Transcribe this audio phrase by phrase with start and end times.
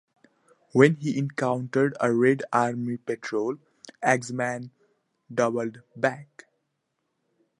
[0.71, 3.57] When he encountered a Red Army patrol,
[4.01, 4.71] Axmann
[5.31, 6.47] doubled back.